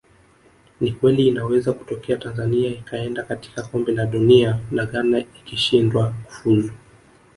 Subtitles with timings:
[0.81, 6.71] Ni kweli inaweza kutokea Tanzania ikaenda katika Kombe la Dunia na Ghana ikishindwa kufuzu